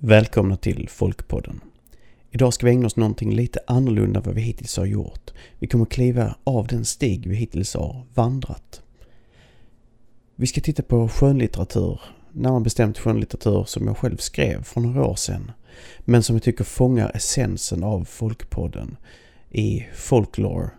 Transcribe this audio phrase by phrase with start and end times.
[0.00, 1.60] Välkomna till Folkpodden.
[2.30, 5.30] Idag ska vi ägna oss någonting lite annorlunda än vad vi hittills har gjort.
[5.58, 8.82] Vi kommer kliva av den stig vi hittills har vandrat.
[10.36, 12.00] Vi ska titta på skönlitteratur,
[12.32, 15.52] närmare bestämt skönlitteratur som jag själv skrev för några år sedan.
[16.00, 18.96] Men som jag tycker fångar essensen av Folkpodden
[19.50, 20.70] i folklore,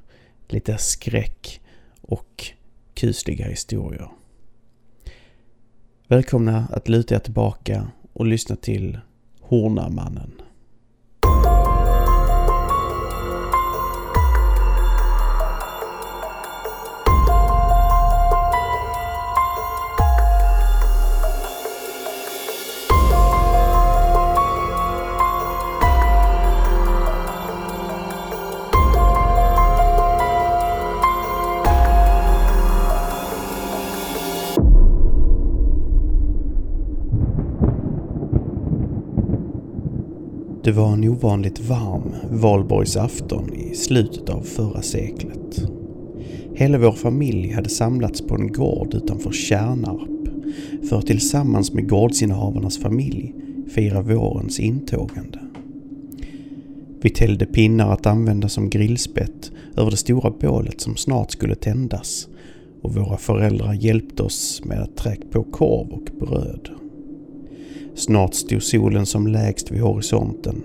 [0.48, 1.62] lite skräck
[2.02, 2.46] och
[2.94, 4.10] kusliga historier.
[6.08, 9.00] Välkomna att luta er tillbaka och lyssna till
[9.52, 10.39] Hornamannen.
[40.70, 45.70] Det var en ovanligt varm valborgsafton i slutet av förra seklet.
[46.54, 50.30] Hela vår familj hade samlats på en gård utanför Kärnarp
[50.90, 53.34] för att tillsammans med gårdsinnehavarnas familj
[53.76, 55.40] fira vårens intågande.
[57.02, 62.28] Vi tällde pinnar att använda som grillspett över det stora bålet som snart skulle tändas
[62.82, 66.79] och våra föräldrar hjälpte oss med att träcka på korv och bröd.
[67.96, 70.64] Snart stod solen som lägst vid horisonten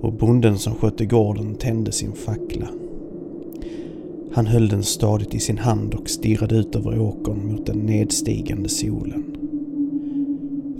[0.00, 2.66] och bonden som skötte gården tände sin fackla.
[4.32, 8.68] Han höll den stadigt i sin hand och stirrade ut över åkern mot den nedstigande
[8.68, 9.36] solen.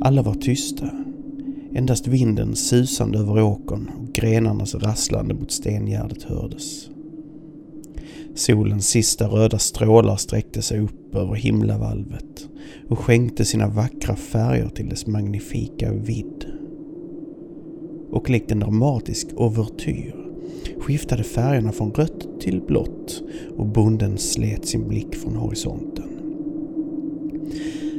[0.00, 0.90] Alla var tysta.
[1.74, 6.90] Endast vinden susande över åkern och grenarnas rasslande mot stengärdet hördes.
[8.36, 12.48] Solens sista röda strålar sträckte sig upp över himlavalvet
[12.88, 16.44] och skänkte sina vackra färger till dess magnifika vidd.
[18.10, 20.14] Och likt en dramatisk ouvertyr
[20.78, 23.22] skiftade färgerna från rött till blått
[23.56, 26.04] och bonden slet sin blick från horisonten.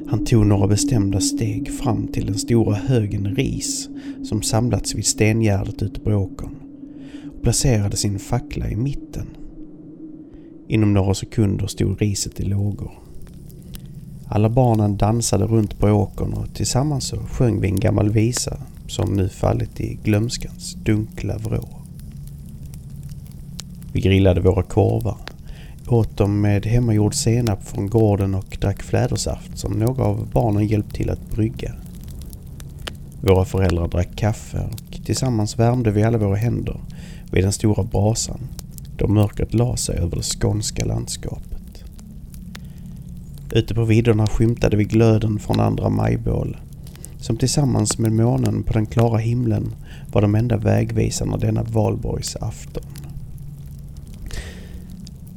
[0.07, 3.89] Han tog några bestämda steg fram till den stora högen ris
[4.23, 6.55] som samlats vid stengärdet ute på åkern
[7.35, 9.27] och placerade sin fackla i mitten.
[10.67, 12.91] Inom några sekunder stod riset i lågor.
[14.27, 18.57] Alla barnen dansade runt på åkern och tillsammans så sjöng vi en gammal visa
[18.87, 21.67] som nu fallit i glömskans dunkla vrå.
[23.93, 25.17] Vi grillade våra korvar,
[25.87, 30.95] åt dem med hemmagjord senap från gården och drack flädersaft som några av barnen hjälpt
[30.95, 31.73] till att brygga.
[33.21, 36.79] Våra föräldrar drack kaffe och tillsammans värmde vi alla våra händer
[37.31, 38.39] vid den stora brasan
[38.97, 41.83] då mörkret la sig över det skånska landskapet.
[43.51, 46.57] Ute på vidderna skymtade vi glöden från andra majbål
[47.19, 49.75] som tillsammans med månen på den klara himlen
[50.11, 52.83] var de enda vägvisarna denna valborgsafton.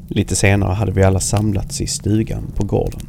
[0.09, 3.06] Lite senare hade vi alla samlats i stugan på gården.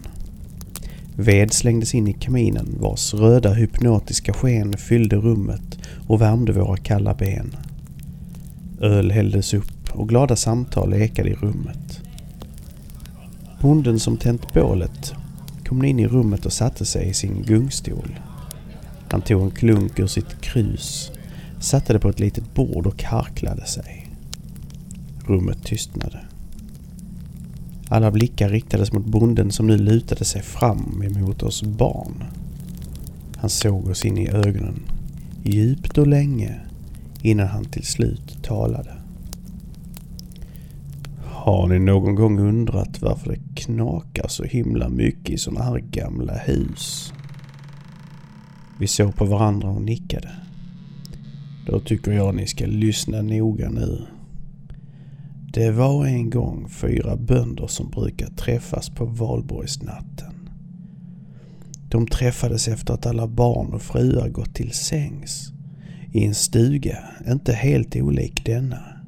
[1.16, 7.14] Ved slängdes in i kaminen vars röda hypnotiska sken fyllde rummet och värmde våra kalla
[7.14, 7.56] ben.
[8.82, 12.02] Öl hälldes upp och glada samtal ekade i rummet.
[13.62, 15.14] Bonden som tänt bålet
[15.66, 18.20] kom in i rummet och satte sig i sin gungstol.
[19.12, 21.12] Han tog en klunk ur sitt krus,
[21.60, 24.08] satte det på ett litet bord och harklade sig.
[25.26, 26.20] Rummet tystnade.
[27.88, 32.24] Alla blickar riktades mot bonden som nu lutade sig fram emot oss barn.
[33.38, 34.82] Han såg oss in i ögonen,
[35.44, 36.60] djupt och länge,
[37.22, 39.01] innan han till slut talade.
[41.44, 46.34] Har ni någon gång undrat varför det knakar så himla mycket i sådana här gamla
[46.34, 47.14] hus?
[48.80, 50.32] Vi såg på varandra och nickade.
[51.68, 54.02] Då tycker jag ni ska lyssna noga nu.
[55.54, 60.50] Det var en gång fyra bönder som brukar träffas på valborgsnatten.
[61.90, 65.52] De träffades efter att alla barn och fruar gått till sängs
[66.12, 66.98] i en stuga
[67.28, 69.01] inte helt olik denna.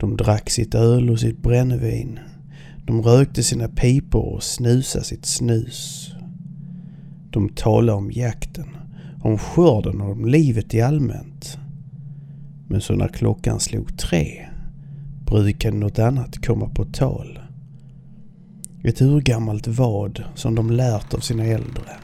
[0.00, 2.18] De drack sitt öl och sitt brännvin.
[2.86, 6.10] De rökte sina pipor och snusade sitt snus.
[7.30, 8.76] De talade om jakten,
[9.22, 11.58] om skörden och om livet i allmänt.
[12.68, 14.46] Men så när klockan slog tre
[15.26, 17.38] brukade något annat komma på tal.
[18.84, 21.96] Ett urgammalt vad som de lärt av sina äldre.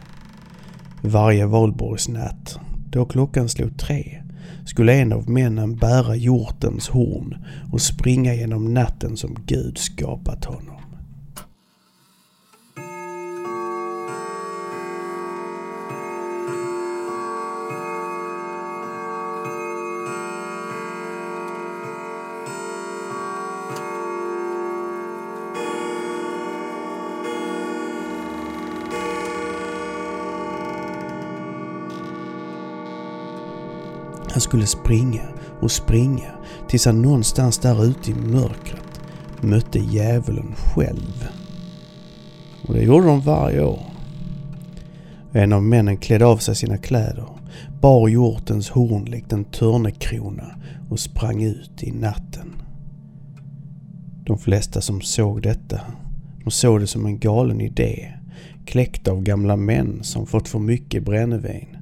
[1.02, 2.58] Varje valborgsnatt,
[2.90, 4.22] då klockan slog tre,
[4.64, 7.36] skulle en av männen bära hjortens horn
[7.72, 10.85] och springa genom natten som Gud skapat honom.
[34.46, 35.22] Skulle springa
[35.60, 36.30] och springa
[36.68, 39.00] tills han någonstans där ute i mörkret
[39.40, 41.28] mötte djävulen själv.
[42.66, 43.82] Och det gjorde de varje år.
[45.32, 47.28] En av männen klädde av sig sina kläder,
[47.80, 50.56] bar hjortens horn likt en törnekrona
[50.90, 52.52] och sprang ut i natten.
[54.26, 55.80] De flesta som såg detta,
[56.44, 58.12] de såg det som en galen idé,
[58.64, 61.76] kläckt av gamla män som fått för mycket brännevin.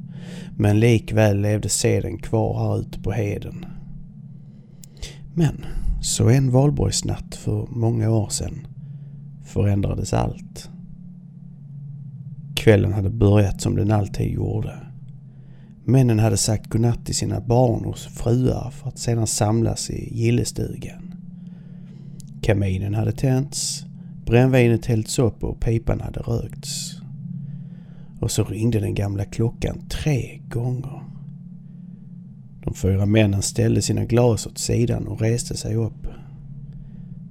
[0.57, 3.67] Men likväl levde seden kvar här ute på heden.
[5.35, 5.65] Men
[6.03, 8.67] så en valborgsnatt för många år sedan
[9.45, 10.71] förändrades allt.
[12.57, 14.81] Kvällen hade börjat som den alltid gjorde.
[15.85, 21.15] Männen hade sagt godnatt till sina barn och fruar för att sedan samlas i gillestugan.
[22.43, 23.85] Kaminen hade tänts,
[24.27, 27.04] brännvinet hällts upp och pipan hade rökts.
[28.25, 31.01] Och så ringde den gamla klockan tre gånger.
[32.65, 36.07] De fyra männen ställde sina glas åt sidan och reste sig upp.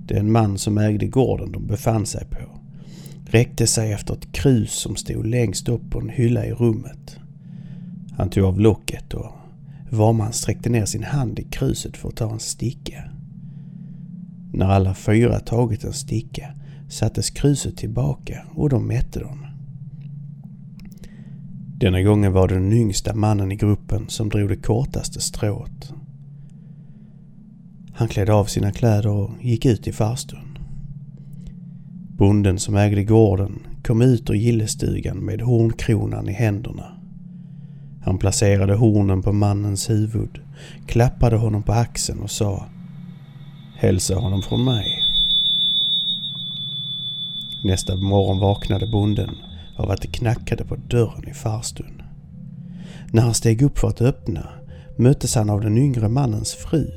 [0.07, 2.37] Den man som ägde gården de befann sig på
[3.25, 7.17] räckte sig efter ett krus som stod längst upp på en hylla i rummet.
[8.17, 9.31] Han tog av locket och
[9.89, 13.03] Varman sträckte ner sin hand i kruset för att ta en sticka.
[14.53, 16.53] När alla fyra tagit en sticka
[16.89, 19.52] sattes kruset tillbaka och de mätte dem.
[21.83, 25.93] Denna gången var det den yngsta mannen i gruppen som drog det kortaste strået.
[27.93, 30.57] Han klädde av sina kläder och gick ut i farstun.
[32.17, 36.85] Bonden som ägde gården kom ut ur gillestugan med hornkronan i händerna.
[38.03, 40.39] Han placerade hornen på mannens huvud,
[40.87, 42.65] klappade honom på axeln och sa
[43.75, 44.85] Hälsa honom från mig.
[47.63, 49.35] Nästa morgon vaknade bonden
[49.75, 52.01] av att det knackade på dörren i farstun.
[53.11, 54.49] När han steg upp för att öppna
[54.97, 56.91] möttes han av den yngre mannens fru.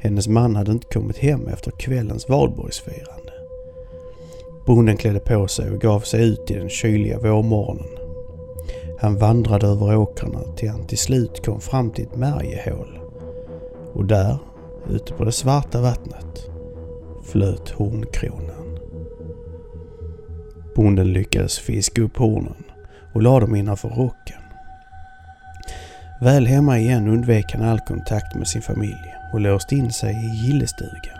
[0.00, 3.32] Hennes man hade inte kommit hem efter kvällens valborgsfirande.
[4.66, 7.86] Bonden klädde på sig och gav sig ut i den kyliga vårmorgonen.
[9.00, 12.98] Han vandrade över åkrarna till han till slut kom fram till ett märgehål.
[13.92, 14.38] Och där,
[14.90, 16.50] ute på det svarta vattnet,
[17.24, 18.69] flöt hornkronan.
[20.80, 22.64] Bonden lyckades fiska upp hornen
[23.12, 24.40] och lade dem innanför rocken.
[26.20, 30.46] Väl hemma igen undvek han all kontakt med sin familj och låste in sig i
[30.46, 31.18] gillestugan.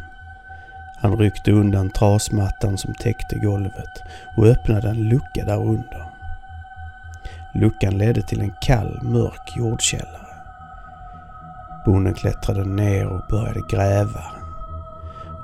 [1.02, 4.02] Han ryckte undan trasmattan som täckte golvet
[4.36, 6.10] och öppnade en lucka där under.
[7.54, 10.36] Luckan ledde till en kall, mörk jordkällare.
[11.84, 14.24] Bonden klättrade ner och började gräva.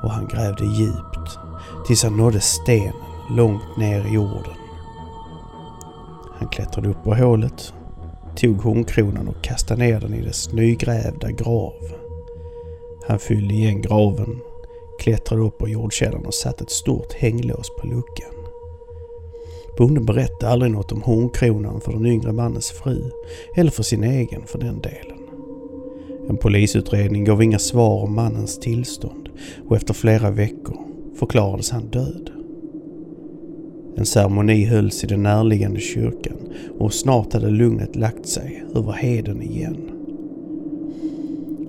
[0.03, 1.39] Och han grävde djupt
[1.87, 4.55] tills han nådde stenen långt ner i jorden.
[6.38, 7.73] Han klättrade upp på hålet,
[8.37, 11.75] tog hornkronan och kastade ner den i dess nygrävda grav.
[13.08, 14.40] Han fyllde igen graven,
[15.00, 18.32] klättrade upp på jordkällan och satte ett stort hänglås på luckan.
[19.79, 23.11] Bonden berättade aldrig något om hornkronan för den yngre mannens fru,
[23.56, 25.19] eller för sin egen för den delen.
[26.29, 29.29] En polisutredning gav inga svar om mannens tillstånd
[29.69, 30.77] och efter flera veckor
[31.19, 32.35] förklarades han död.
[33.96, 36.36] En ceremoni hölls i den närliggande kyrkan
[36.79, 39.76] och snart hade lugnet lagt sig över heden igen.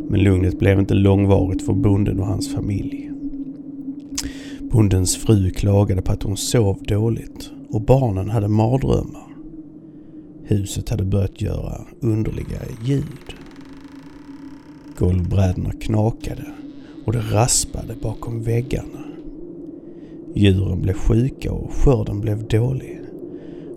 [0.09, 3.11] Men lugnet blev inte långvarigt för bonden och hans familj.
[4.59, 9.27] Bondens fru klagade på att hon sov dåligt och barnen hade mardrömmar.
[10.43, 13.35] Huset hade börjat göra underliga ljud.
[14.97, 16.45] Golvbrädorna knakade
[17.05, 19.06] och det raspade bakom väggarna.
[20.37, 22.99] Djuren blev sjuka och skörden blev dålig.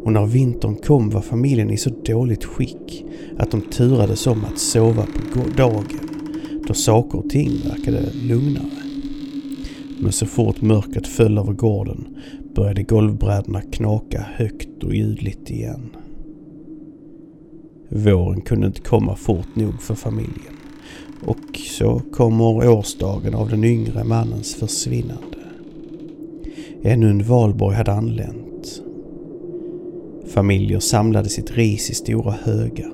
[0.05, 3.05] Och när vintern kom var familjen i så dåligt skick
[3.38, 6.11] att de turades om att sova på dagen
[6.67, 8.83] då saker och ting verkade lugnare.
[9.99, 12.17] Men så fort mörkret föll över gården
[12.55, 15.97] började golvbrädorna knaka högt och ljudligt igen.
[17.88, 20.55] Våren kunde inte komma fort nog för familjen.
[21.23, 25.39] Och så kommer årsdagen av den yngre mannens försvinnande.
[26.83, 28.83] Ännu en valborg hade anlänt.
[30.27, 32.93] Familjer samlade sitt ris i stora högar,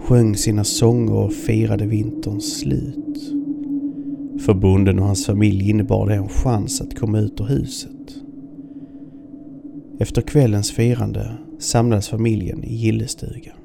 [0.00, 3.32] sjöng sina sånger och firade vinterns slut.
[4.40, 7.90] För bonden och hans familj innebar det en chans att komma ut ur huset.
[9.98, 13.56] Efter kvällens firande samlades familjen i gillestugan.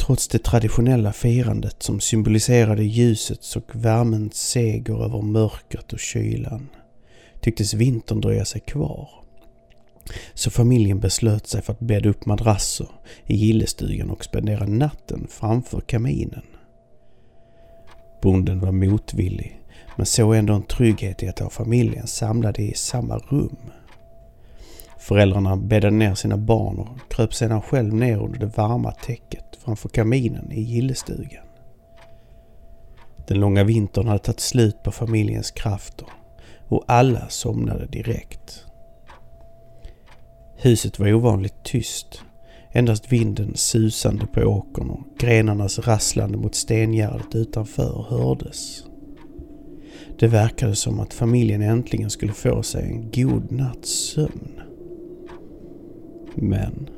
[0.00, 6.68] Trots det traditionella firandet som symboliserade ljusets och värmens seger över mörkret och kylan
[7.40, 9.08] tycktes vintern dröja sig kvar.
[10.34, 12.88] Så familjen beslöt sig för att bädda upp madrasser
[13.26, 16.44] i gillestugan och spendera natten framför kaminen.
[18.22, 19.60] Bonden var motvillig
[19.96, 23.56] men såg ändå en trygghet i att ha familjen samlade i samma rum.
[24.98, 29.88] Föräldrarna bäddade ner sina barn och kröp sedan själv ner under det varma täcket framför
[29.88, 31.46] kaminen i gillestugan.
[33.28, 36.06] Den långa vintern hade tagit slut på familjens krafter
[36.68, 38.64] och alla somnade direkt.
[40.56, 42.22] Huset var ovanligt tyst.
[42.72, 48.84] Endast vinden susande på åkern och grenarnas rasslande mot stengärdet utanför hördes.
[50.18, 54.60] Det verkade som att familjen äntligen skulle få sig en god natts sömn.
[56.34, 56.88] Men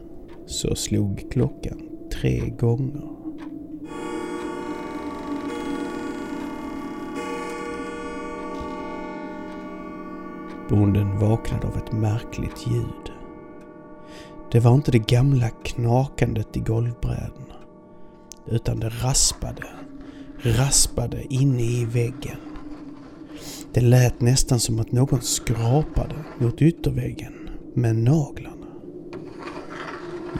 [0.46, 1.91] så slog klockan
[2.22, 3.08] tre gånger.
[10.68, 13.12] Bonden vaknade av ett märkligt ljud.
[14.52, 17.56] Det var inte det gamla knakandet i golvbrädorna.
[18.46, 19.66] Utan det raspade,
[20.42, 22.38] raspade inne i väggen.
[23.72, 27.32] Det lät nästan som att någon skrapade mot ytterväggen
[27.74, 28.61] med naglarna.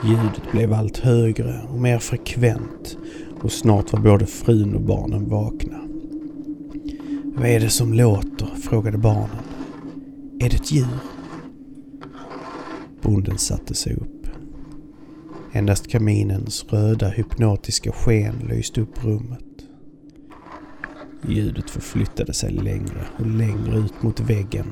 [0.05, 2.97] Ljudet blev allt högre och mer frekvent
[3.43, 5.79] och snart var både frun och barnen vakna.
[7.25, 8.47] Vad är det som låter?
[8.63, 9.45] frågade barnen.
[10.41, 10.99] Är det ett djur?
[13.03, 14.27] Bonden satte sig upp.
[15.53, 19.45] Endast kaminens röda hypnotiska sken lyste upp rummet.
[21.29, 24.67] Ljudet förflyttade sig längre och längre ut mot väggen.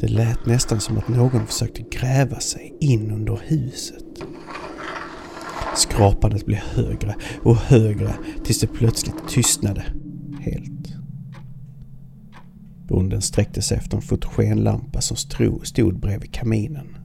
[0.00, 4.04] Det lät nästan som att någon försökte gräva sig in under huset.
[5.76, 8.14] Skrapandet blev högre och högre
[8.44, 9.84] tills det plötsligt tystnade
[10.40, 10.94] helt.
[12.88, 15.16] Bonden sträckte sig efter en fotogenlampa som
[15.62, 16.96] stod bredvid kaminen.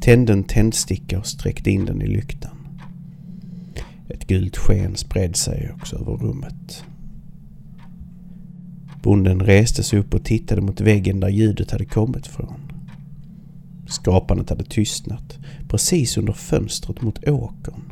[0.00, 2.56] Tände en tändsticka och sträckte in den i lyktan.
[4.08, 6.84] Ett gult sken spred sig också över rummet.
[9.04, 12.72] Bonden reste sig upp och tittade mot väggen där ljudet hade kommit från.
[13.88, 17.82] Skrapandet hade tystnat precis under fönstret mot åkern.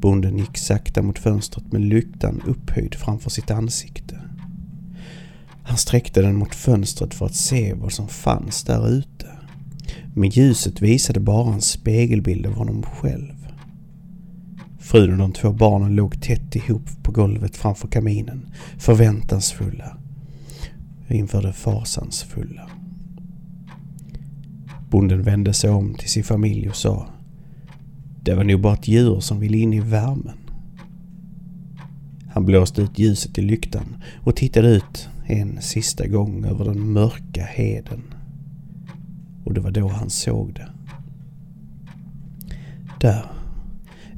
[0.00, 4.20] Bonden gick sakta mot fönstret med lyktan upphöjd framför sitt ansikte.
[5.62, 9.26] Han sträckte den mot fönstret för att se vad som fanns där ute.
[10.14, 13.33] Men ljuset visade bara en spegelbild av honom själv.
[14.84, 19.96] Frun och de två barnen låg tätt ihop på golvet framför kaminen, förväntansfulla
[21.08, 22.70] inför det fasansfulla.
[24.90, 27.08] Bonden vände sig om till sin familj och sa
[28.22, 30.38] Det var nog bara ett djur som ville in i värmen.
[32.30, 37.44] Han blåste ut ljuset i lyktan och tittade ut en sista gång över den mörka
[37.44, 38.02] heden.
[39.44, 40.68] Och det var då han såg det.
[43.00, 43.24] Där,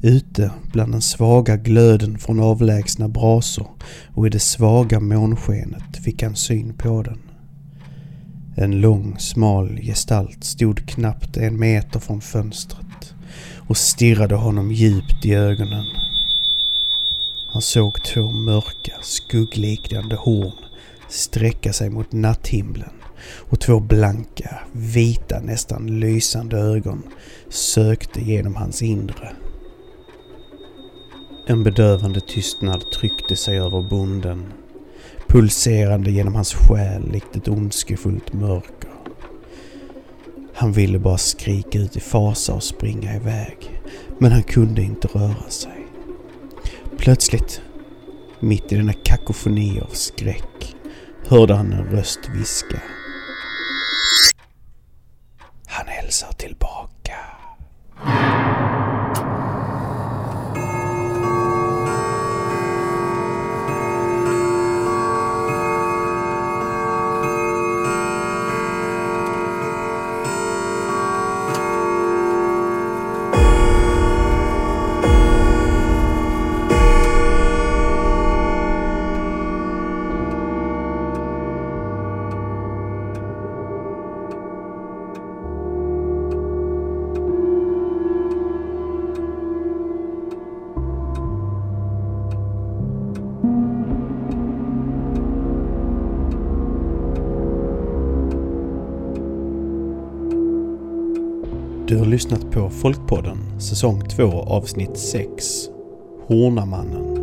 [0.01, 3.67] ute bland den svaga glöden från avlägsna brasor
[4.15, 7.19] och i det svaga månskenet fick han syn på den.
[8.55, 13.13] En lång, smal gestalt stod knappt en meter från fönstret
[13.67, 15.85] och stirrade honom djupt i ögonen.
[17.47, 20.51] Han såg två mörka, skuggliknande horn
[21.09, 22.89] sträcka sig mot natthimlen
[23.49, 27.03] och två blanka, vita, nästan lysande ögon
[27.49, 29.29] sökte genom hans inre.
[31.49, 34.53] En bedövande tystnad tryckte sig över bonden,
[35.27, 38.91] pulserande genom hans själ likt ett ondskefullt mörker.
[40.53, 43.81] Han ville bara skrika ut i fasa och springa iväg,
[44.17, 45.87] men han kunde inte röra sig.
[46.97, 47.61] Plötsligt,
[48.39, 50.75] mitt i denna kakofoni av skräck,
[51.27, 52.81] hörde han en röst viska.
[101.87, 105.45] Du har lyssnat på Folkpodden säsong 2 avsnitt 6
[106.27, 107.17] Hornamannen.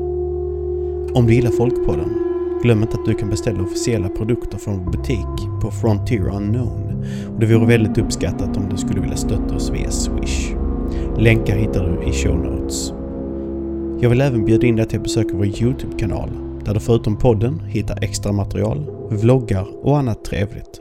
[1.14, 2.18] Om du gillar Folkpodden,
[2.62, 7.04] glöm inte att du kan beställa officiella produkter från vår butik på Frontier Unknown
[7.34, 10.54] och det vore väldigt uppskattat om du skulle vilja stötta oss via Swish.
[11.18, 12.92] Länkar hittar du i show notes.
[14.02, 16.30] Jag vill även bjuda in dig till att besöka vår YouTube-kanal
[16.64, 20.80] där du förutom podden hittar extra material, vloggar och annat trevligt.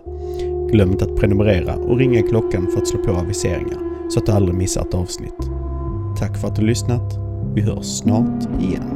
[0.73, 4.31] Glöm inte att prenumerera och ringa klockan för att slå på aviseringar så att du
[4.31, 5.49] aldrig missar ett avsnitt.
[6.19, 7.17] Tack för att du lyssnat.
[7.55, 8.92] Vi hörs snart igen.